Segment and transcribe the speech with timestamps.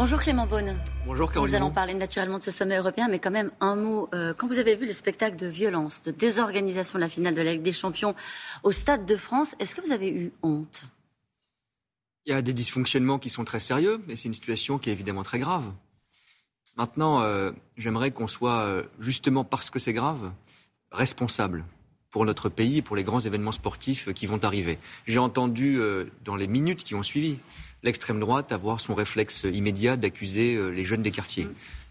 [0.00, 0.78] Bonjour Clément Beaune.
[1.04, 1.50] Bonjour Caroline.
[1.50, 4.08] Nous allons parler naturellement de ce sommet européen, mais quand même un mot.
[4.14, 7.42] Euh, quand vous avez vu le spectacle de violence, de désorganisation de la finale de
[7.42, 8.14] la Ligue des Champions
[8.62, 10.84] au Stade de France, est-ce que vous avez eu honte?
[12.24, 14.94] Il y a des dysfonctionnements qui sont très sérieux, mais c'est une situation qui est
[14.94, 15.70] évidemment très grave.
[16.78, 20.32] Maintenant, euh, j'aimerais qu'on soit, euh, justement parce que c'est grave,
[20.92, 21.62] responsable
[22.10, 24.78] pour notre pays et pour les grands événements sportifs qui vont arriver.
[25.06, 25.78] J'ai entendu
[26.24, 27.38] dans les minutes qui ont suivi
[27.82, 31.48] l'extrême droite avoir son réflexe immédiat d'accuser euh, les jeunes des quartiers.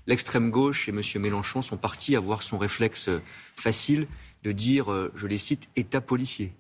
[0.08, 1.02] L'extrême gauche et M.
[1.22, 3.22] Mélenchon sont partis avoir son réflexe euh,
[3.56, 4.08] facile
[4.44, 6.54] de dire, euh, je les cite, État policier.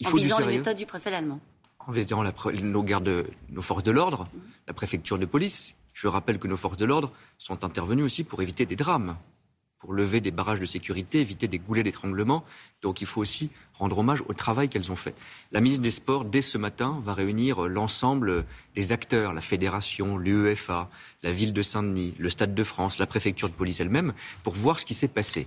[0.00, 1.40] Il faut en visant les méthodes du préfet allemand.
[1.78, 4.26] En visant nos, gardes, nos forces de l'ordre,
[4.66, 5.74] la préfecture de police.
[5.92, 9.16] Je rappelle que nos forces de l'ordre sont intervenues aussi pour éviter des drames
[9.84, 12.42] pour lever des barrages de sécurité, éviter des goulets d'étranglement.
[12.80, 15.14] Donc il faut aussi rendre hommage au travail qu'elles ont fait.
[15.52, 20.88] La ministre des Sports, dès ce matin, va réunir l'ensemble des acteurs, la fédération, l'UEFA,
[21.22, 24.80] la ville de Saint-Denis, le Stade de France, la préfecture de police elle-même, pour voir
[24.80, 25.46] ce qui s'est passé.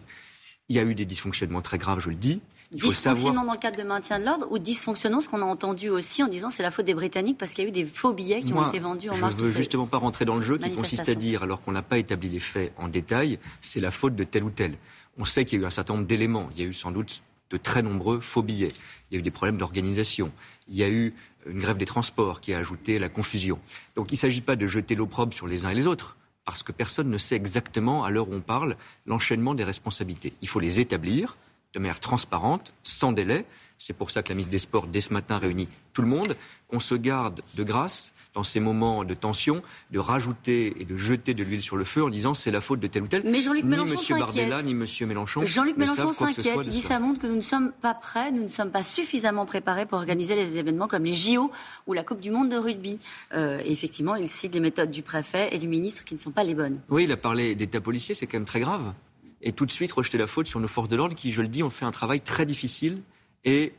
[0.70, 2.40] Il y a eu des dysfonctionnements très graves, je le dis.
[2.72, 5.90] Il dysfonctionnement dans le cadre de maintien de l'ordre ou dysfonctionnement, ce qu'on a entendu
[5.90, 8.14] aussi en disant c'est la faute des Britanniques parce qu'il y a eu des faux
[8.14, 10.42] billets qui ont été vendus en je marge Je veux justement pas rentrer dans le
[10.42, 13.80] jeu qui consiste à dire, alors qu'on n'a pas établi les faits en détail, c'est
[13.80, 14.78] la faute de tel ou tel.
[15.18, 16.50] On sait qu'il y a eu un certain nombre d'éléments.
[16.56, 18.74] Il y a eu sans doute de très nombreux faux billets.
[19.10, 20.32] Il y a eu des problèmes d'organisation.
[20.68, 21.14] Il y a eu
[21.46, 23.60] une grève des transports qui a ajouté la confusion.
[23.96, 26.64] Donc il ne s'agit pas de jeter l'opprobre sur les uns et les autres, parce
[26.64, 30.34] que personne ne sait exactement, à l'heure où on parle, l'enchaînement des responsabilités.
[30.42, 31.38] Il faut les établir
[31.78, 33.46] de manière transparente, sans délai.
[33.78, 36.36] C'est pour ça que la ministre des Sports, dès ce matin, réunit tout le monde,
[36.68, 39.62] qu'on se garde de grâce dans ces moments de tension,
[39.92, 42.80] de rajouter et de jeter de l'huile sur le feu en disant c'est la faute
[42.80, 43.24] de tel ou tel.
[43.26, 44.20] Mais Jean-Luc Mélenchon M.
[44.20, 44.86] Bardella, ni M.
[45.08, 45.46] Mélenchon.
[45.46, 46.56] Jean-Luc Mélenchon s'inquiète.
[46.64, 49.46] Il dit ça montre que nous ne sommes pas prêts, nous ne sommes pas suffisamment
[49.46, 51.52] préparés pour organiser les événements comme les JO
[51.86, 53.00] ou la Coupe du Monde de rugby.
[53.34, 56.32] Euh, et effectivement, il cite les méthodes du préfet et du ministre qui ne sont
[56.32, 56.80] pas les bonnes.
[56.90, 58.94] Oui, il a parlé d'État policier, c'est quand même très grave
[59.42, 61.48] et tout de suite rejeter la faute sur nos forces de l'ordre qui, je le
[61.48, 63.02] dis, ont fait un travail très difficile
[63.46, 63.74] et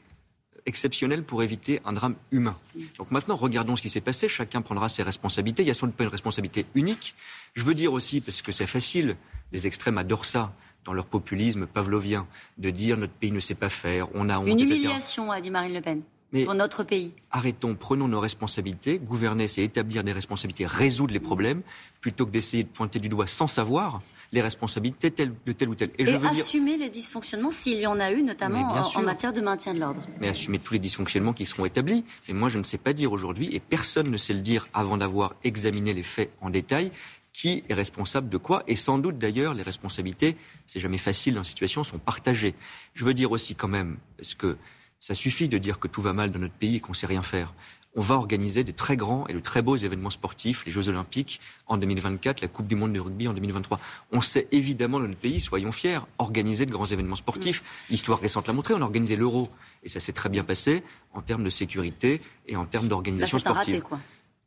[0.66, 2.56] exceptionnel pour éviter un drame humain.
[2.98, 4.28] Donc maintenant, regardons ce qui s'est passé.
[4.28, 5.62] Chacun prendra ses responsabilités.
[5.62, 7.14] Il y a sans doute pas une responsabilité unique.
[7.54, 9.16] Je veux dire aussi, parce que c'est facile,
[9.52, 10.52] les extrêmes adorent ça
[10.84, 12.26] dans leur populisme pavlovien,
[12.58, 15.50] de dire notre pays ne sait pas faire, on a honte, Une humiliation, a dit
[15.50, 16.02] Marine Le Pen.
[16.32, 17.12] Mais pour notre pays.
[17.30, 18.98] Arrêtons, prenons nos responsabilités.
[18.98, 21.62] Gouverner, c'est établir des responsabilités, résoudre les problèmes,
[22.00, 24.02] plutôt que d'essayer de pointer du doigt sans savoir
[24.32, 25.14] les responsabilités de
[25.52, 25.90] tel ou tel.
[25.98, 29.40] Et, je veux assumer les dysfonctionnements s'il y en a eu, notamment en, matière de
[29.40, 30.02] maintien de l'ordre.
[30.20, 32.04] Mais assumer tous les dysfonctionnements qui seront établis.
[32.28, 34.96] Mais moi, je ne sais pas dire aujourd'hui, et personne ne sait le dire avant
[34.96, 36.90] d'avoir examiné les faits en détail,
[37.32, 41.40] qui est responsable de quoi Et sans doute d'ailleurs, les responsabilités, c'est jamais facile dans
[41.40, 42.54] la situation, sont partagées.
[42.94, 44.56] Je veux dire aussi quand même, parce que
[45.00, 47.06] ça suffit de dire que tout va mal dans notre pays et qu'on ne sait
[47.06, 47.54] rien faire?
[47.98, 51.40] On va organiser de très grands et de très beaux événements sportifs, les Jeux Olympiques
[51.66, 53.80] en 2024, la Coupe du Monde de rugby en 2023.
[54.12, 57.60] On sait évidemment dans notre pays, soyons fiers, organiser de grands événements sportifs.
[57.60, 57.64] Mm.
[57.90, 59.50] L'histoire récente l'a montré, on a organisé l'Euro
[59.82, 63.74] et ça s'est très bien passé en termes de sécurité et en termes d'organisation sportive.
[63.74, 63.98] Raté, quoi.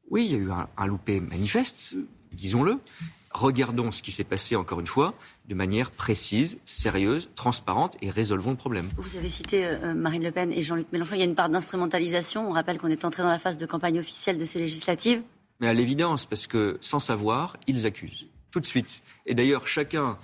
[0.10, 1.96] Oui, il y a eu un, loupé manifeste,
[2.32, 2.80] disons-le.
[3.34, 5.14] Regardons ce qui s'est passé encore une fois
[5.48, 8.90] de manière précise, sérieuse, transparente et résolvons le problème.
[8.98, 11.16] Vous avez cité euh, Marine Le Pen et Jean-Luc Mélenchon.
[11.16, 12.50] Il y a une part d'instrumentalisation.
[12.50, 15.22] On rappelle qu'on est entré dans la phase de campagne officielle de ces législatives.
[15.60, 18.28] Mais à l'évidence, parce que sans savoir, ils accusent.
[18.52, 19.02] Tout de suite.
[19.26, 20.18] Et d'ailleurs, chacun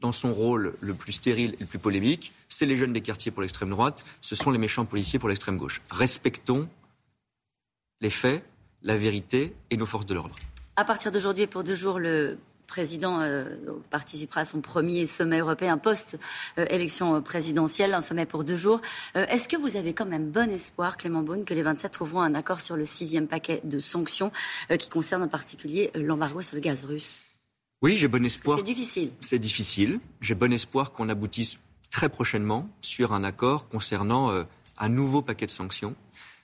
[0.00, 3.30] dans son rôle le plus stérile et le plus polémique, c'est les jeunes des quartiers
[3.30, 5.82] pour l'extrême droite, ce sont les méchants policiers pour l'extrême gauche.
[5.90, 6.68] Respectons
[8.00, 8.44] les faits,
[8.82, 10.36] la vérité et nos forces de l'ordre.
[10.78, 13.46] À partir d'aujourd'hui et pour deux jours, le président euh,
[13.90, 18.80] participera à son premier sommet européen post-élection présidentielle, un sommet pour deux jours.
[19.16, 22.20] Euh, est-ce que vous avez quand même bon espoir, Clément Beaune, que les 27 trouveront
[22.20, 24.30] un accord sur le sixième paquet de sanctions
[24.70, 27.24] euh, qui concerne en particulier l'embargo sur le gaz russe?
[27.82, 28.58] Oui, j'ai bon espoir.
[28.58, 29.10] C'est difficile.
[29.18, 29.98] C'est difficile.
[30.20, 31.58] J'ai bon espoir qu'on aboutisse
[31.90, 34.44] très prochainement sur un accord concernant
[34.78, 35.96] un nouveau paquet de sanctions,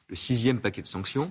[0.09, 1.31] le sixième paquet de sanctions,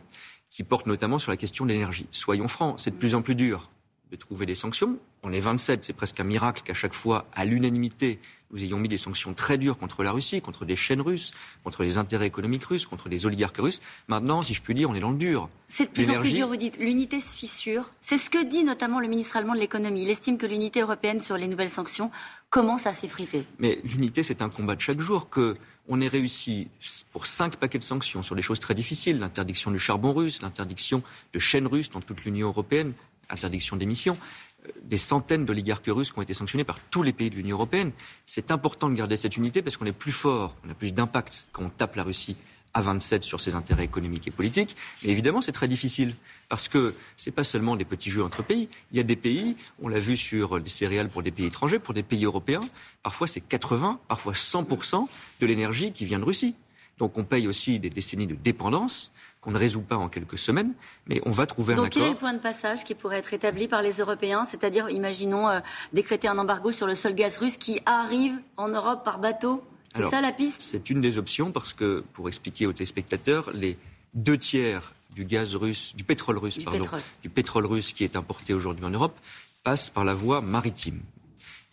[0.53, 2.05] qui porte notamment sur la question de l'énergie.
[2.11, 3.71] Soyons francs, c'est de plus en plus dur
[4.11, 5.00] de trouver des sanctions.
[5.23, 8.19] On est 27, c'est presque un miracle qu'à chaque fois, à l'unanimité,
[8.51, 11.33] nous ayons mis des sanctions très dures contre la Russie, contre des chaînes russes,
[11.63, 13.81] contre les intérêts économiques russes, contre les oligarques russes.
[14.07, 15.50] Maintenant, si je puis dire, on est dans le dur.
[15.69, 16.77] C'est de plus en plus dur, vous dites.
[16.77, 17.89] L'unité se fissure.
[17.99, 20.03] C'est ce que dit notamment le ministre allemand de l'économie.
[20.03, 22.11] Il estime que l'unité européenne sur les nouvelles sanctions
[22.51, 23.47] commence à s'effriter.
[23.57, 25.56] Mais l'unité, c'est un combat de chaque jour que
[25.88, 26.68] on ait réussi
[27.12, 31.03] pour cinq paquets de sanctions sur des choses très difficiles, l'interdiction du charbon russe, l'interdiction
[31.33, 32.94] de chaînes russes dans toute l'Union européenne,
[33.30, 34.18] interdiction d'émission,
[34.65, 37.57] euh, des centaines d'oligarques russes qui ont été sanctionnés par tous les pays de l'Union
[37.57, 37.91] européenne.
[38.25, 41.47] C'est important de garder cette unité parce qu'on est plus fort, on a plus d'impact
[41.51, 42.38] quand on tape la Russie
[42.73, 44.75] à 27 sur ses intérêts économiques et politiques.
[45.03, 46.15] Mais évidemment, c'est très difficile
[46.49, 48.69] parce que ce n'est pas seulement des petits jeux entre pays.
[48.91, 51.79] Il y a des pays, on l'a vu sur les céréales pour des pays étrangers,
[51.79, 52.61] pour des pays européens,
[53.01, 55.07] parfois c'est 80, parfois 100%
[55.39, 56.55] de l'énergie qui vient de Russie.
[56.99, 59.11] Donc on paye aussi des décennies de dépendance
[59.41, 60.73] qu'on ne résout pas en quelques semaines,
[61.07, 61.85] mais on va trouver un accord.
[61.85, 64.45] Donc quel est le point de passage qui pourrait être établi par les Européens?
[64.45, 65.59] C'est-à-dire, imaginons, euh,
[65.91, 69.61] décréter un embargo sur le sol gaz russe qui arrive en Europe par bateau?
[69.94, 73.78] C'est ça la piste C'est une des options parce que, pour expliquer aux téléspectateurs, les
[74.13, 76.88] deux tiers du gaz russe, du pétrole russe, pardon,
[77.22, 79.18] du pétrole russe qui est importé aujourd'hui en Europe
[79.63, 81.01] passent par la voie maritime.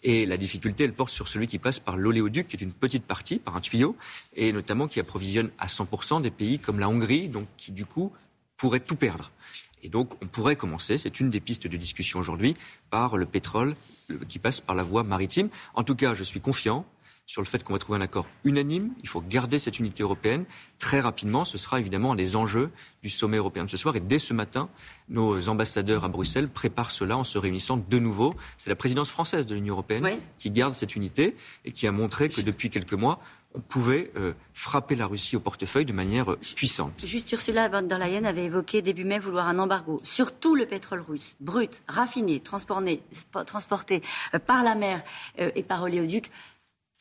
[0.03, 3.05] Et la difficulté, elle porte sur celui qui passe par l'oléoduc, qui est une petite
[3.05, 3.97] partie, par un tuyau,
[4.35, 8.13] et notamment qui approvisionne à 100% des pays comme la Hongrie, donc qui du coup
[8.57, 9.31] pourrait tout perdre.
[9.83, 12.57] Et donc on pourrait commencer, c'est une des pistes de discussion aujourd'hui,
[12.91, 13.77] par le pétrole
[14.29, 15.49] qui passe par la voie maritime.
[15.75, 16.87] En tout cas, je suis confiant
[17.31, 18.91] sur le fait qu'on va trouver un accord unanime.
[19.05, 20.47] Il faut garder cette unité européenne.
[20.81, 22.73] Très rapidement, ce sera évidemment les enjeux
[23.05, 23.95] du sommet européen de ce soir.
[23.95, 24.69] Et dès ce matin,
[25.09, 28.35] nos ambassadeurs à Bruxelles préparent cela en se réunissant de nouveau.
[28.59, 32.31] C'est la présidence française de l'Union européenne qui garde cette unité et qui a montré
[32.31, 33.21] que depuis quelques mois,
[33.55, 37.05] on pouvait euh, frapper la Russie au portefeuille de manière euh, puissante.
[37.05, 40.67] Juste Ursula von der Leyen avait évoqué début mai vouloir un embargo sur tout le
[40.67, 43.03] pétrole russe, brut, raffiné, transporté,
[43.47, 44.03] transporté
[44.35, 45.03] euh, par la mer
[45.37, 46.31] et par oléoduc.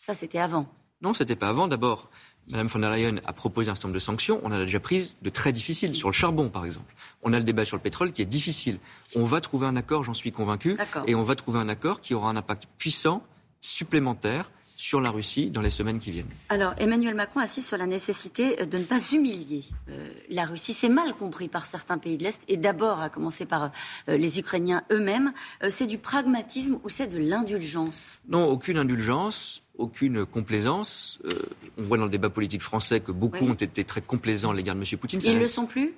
[0.01, 0.65] Ça, c'était avant.
[1.01, 1.67] Non, c'était pas avant.
[1.67, 2.09] D'abord,
[2.51, 4.39] Mme von der Leyen a proposé un certain nombre de sanctions.
[4.43, 6.95] On en a déjà prises de très difficiles, sur le charbon, par exemple.
[7.21, 8.79] On a le débat sur le pétrole qui est difficile.
[9.13, 10.77] On va trouver un accord, j'en suis convaincu.
[11.05, 13.23] Et on va trouver un accord qui aura un impact puissant,
[13.59, 16.29] supplémentaire, sur la Russie dans les semaines qui viennent.
[16.47, 20.71] Alors, Emmanuel Macron insiste sur la nécessité de ne pas humilier euh, la Russie.
[20.71, 23.73] C'est mal compris par certains pays de l'Est, et d'abord, à commencer par
[24.07, 25.33] euh, les Ukrainiens eux-mêmes.
[25.63, 28.21] Euh, c'est du pragmatisme ou c'est de l'indulgence?
[28.29, 31.19] Non, aucune indulgence aucune complaisance.
[31.23, 31.29] Euh,
[31.77, 34.75] on voit dans le débat politique français que beaucoup ont été très complaisants à l'égard
[34.75, 34.99] de M.
[34.99, 35.21] Poutine.
[35.23, 35.93] Ils ne le sont plus?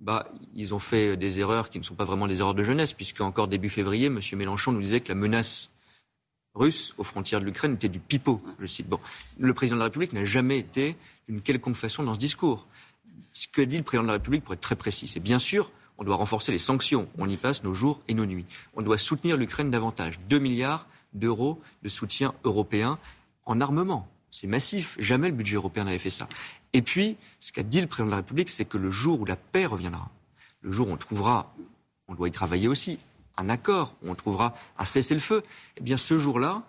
[0.00, 2.94] Bah, ils ont fait des erreurs qui ne sont pas vraiment des erreurs de jeunesse,
[2.94, 4.18] puisque encore début février, M.
[4.34, 5.70] Mélenchon nous disait que la menace
[6.54, 8.88] russe aux frontières de l'Ukraine était du pipeau, je cite.
[8.88, 9.00] Bon,
[9.38, 10.96] le président de la République n'a jamais été
[11.28, 12.66] d'une quelconque façon dans ce discours.
[13.32, 15.70] Ce que dit le président de la République, pour être très précis, c'est bien sûr,
[15.98, 17.08] on doit renforcer les sanctions.
[17.18, 18.46] On y passe nos jours et nos nuits.
[18.74, 20.18] On doit soutenir l'Ukraine davantage.
[20.28, 22.98] 2 milliards d'euros de soutien européen
[23.44, 24.08] en armement.
[24.30, 24.96] C'est massif.
[24.98, 26.28] Jamais le budget européen n'avait fait ça.
[26.72, 29.24] Et puis, ce qu'a dit le président de la République, c'est que le jour où
[29.24, 30.10] la paix reviendra,
[30.62, 31.54] le jour où on trouvera,
[32.08, 32.98] on doit y travailler aussi,
[33.36, 35.42] un accord, où on trouvera un cessez-le-feu,
[35.76, 36.62] eh bien ce jour-là,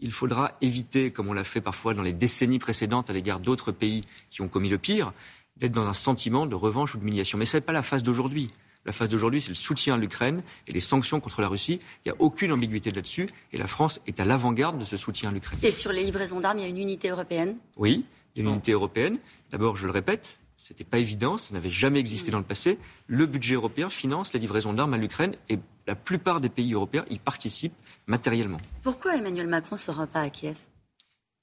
[0.00, 3.70] il faudra éviter, comme on l'a fait parfois dans les décennies précédentes à l'égard d'autres
[3.70, 5.12] pays qui ont commis le pire,
[5.56, 7.38] d'être dans un sentiment de revanche ou d'humiliation.
[7.38, 8.48] Mais ce n'est pas la phase d'aujourd'hui.
[8.84, 11.78] La phase d'aujourd'hui, c'est le soutien à l'Ukraine et les sanctions contre la Russie.
[12.04, 13.28] Il n'y a aucune ambiguïté là-dessus.
[13.52, 15.60] Et la France est à l'avant-garde de ce soutien à l'Ukraine.
[15.62, 17.56] Et sur les livraisons d'armes, il y a une unité européenne?
[17.76, 19.18] Oui, il y a une unité européenne.
[19.52, 22.78] D'abord, je le répète, ce n'était pas évident, ça n'avait jamais existé dans le passé.
[23.06, 27.04] Le budget européen finance les livraisons d'armes à l'Ukraine et la plupart des pays européens
[27.10, 27.74] y participent
[28.06, 28.58] matériellement.
[28.82, 30.56] Pourquoi Emmanuel Macron ne sera pas à Kiev?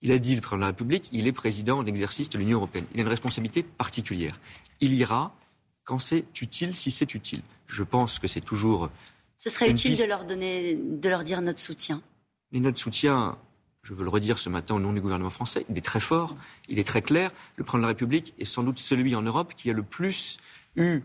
[0.02, 2.58] Il a dit, le président de la République, il est président en exercice de l'Union
[2.58, 2.86] européenne.
[2.94, 4.40] Il a une responsabilité particulière.
[4.80, 5.36] Il ira
[5.84, 7.42] quand c'est utile, si c'est utile.
[7.68, 8.90] Je pense que c'est toujours.
[9.36, 12.02] Ce serait utile de leur donner, de leur dire notre soutien.
[12.52, 13.38] Mais notre soutien,
[13.84, 16.36] je veux le redire ce matin au nom du gouvernement français, il est très fort,
[16.70, 17.32] il est très clair.
[17.58, 20.38] Le président de la République est sans doute celui en Europe qui a le plus
[20.76, 21.02] eu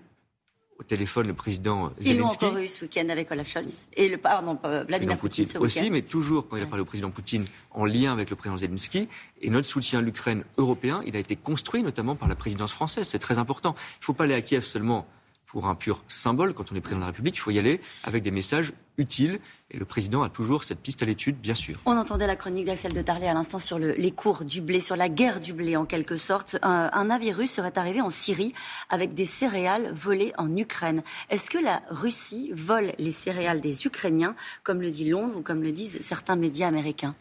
[0.79, 2.11] au téléphone le président Zelensky.
[2.11, 5.91] Ils l'ont encore eu ce week-end avec Olaf Scholz et le pardon Vladimir Poutine, aussi,
[5.91, 9.09] mais toujours quand il a parlé au président Poutine en lien avec le président Zelensky.
[9.41, 13.07] Et notre soutien à l'Ukraine européen, il a été construit notamment par la présidence française.
[13.07, 13.75] C'est très important.
[13.77, 15.07] Il ne faut pas aller à Kiev seulement
[15.47, 17.37] pour un pur symbole quand on est président de la République.
[17.37, 19.41] Il faut y aller avec des messages utiles.
[19.71, 21.79] Et le président a toujours cette piste à l'étude, bien sûr.
[21.85, 24.95] On entendait la chronique d'Axel de Tarlet à l'instant sur les cours du blé, sur
[24.95, 26.57] la guerre du blé en quelque sorte.
[26.63, 28.55] Un, un navire russe serait arrivé en Syrie
[28.91, 31.03] avec des céréales volées en Ukraine.
[31.31, 35.63] Est-ce que la Russie vole les céréales des Ukrainiens, comme le dit Londres ou comme
[35.63, 37.17] le disent certains médias américains?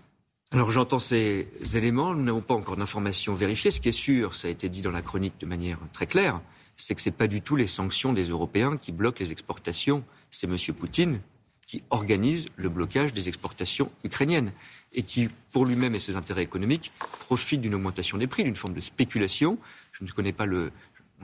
[0.51, 3.71] Alors j'entends ces éléments, nous n'avons pas encore d'informations vérifiées.
[3.71, 6.41] Ce qui est sûr, ça a été dit dans la chronique de manière très claire,
[6.77, 10.03] c'est que ce n'est pas du tout les sanctions des Européens qui bloquent les exportations.
[10.31, 10.57] C'est M.
[10.77, 11.21] Poutine
[11.65, 14.51] qui organise le blocage des exportations ukrainiennes
[14.91, 18.73] et qui, pour lui-même et ses intérêts économiques, profite d'une augmentation des prix, d'une forme
[18.73, 19.57] de spéculation.
[19.93, 20.71] Je ne connais pas le,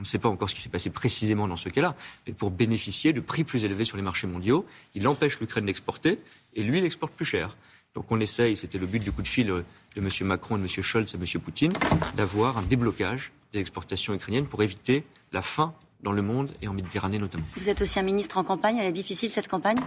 [0.00, 1.94] ne sait pas encore ce qui s'est passé précisément dans ce cas-là,
[2.26, 4.64] mais pour bénéficier de prix plus élevés sur les marchés mondiaux,
[4.94, 6.18] il empêche l'Ukraine d'exporter
[6.54, 7.56] et lui, il exporte plus cher.
[7.94, 9.64] Donc on essaye, c'était le but du coup de fil de
[9.96, 10.08] M.
[10.22, 10.68] Macron et de M.
[10.68, 11.40] Scholz à M.
[11.42, 11.72] Poutine,
[12.16, 16.72] d'avoir un déblocage des exportations ukrainiennes pour éviter la faim dans le monde et en
[16.72, 17.44] Méditerranée notamment.
[17.56, 18.78] Vous êtes aussi un ministre en campagne.
[18.78, 19.78] Elle est difficile cette campagne?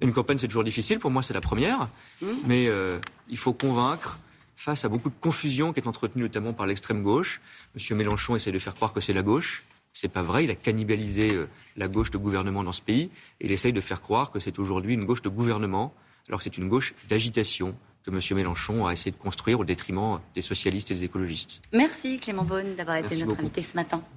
[0.00, 0.98] Une campagne, c'est toujours difficile.
[0.98, 1.88] Pour moi, c'est la première.
[2.20, 2.26] Mmh.
[2.46, 2.98] Mais euh,
[3.28, 4.18] il faut convaincre
[4.54, 7.40] face à beaucoup de confusion qui est entretenue notamment par l'extrême gauche.
[7.74, 7.96] M.
[7.96, 9.64] Mélenchon essaie de faire croire que c'est la gauche.
[9.92, 10.44] C'est pas vrai.
[10.44, 13.10] Il a cannibalisé euh, la gauche de gouvernement dans ce pays
[13.40, 15.94] et il essaye de faire croire que c'est aujourd'hui une gauche de gouvernement,
[16.28, 18.20] alors que c'est une gauche d'agitation que M.
[18.36, 21.60] Mélenchon a essayé de construire au détriment des socialistes et des écologistes.
[21.72, 24.00] Merci Clément Beaune d'avoir été notre invité ce matin.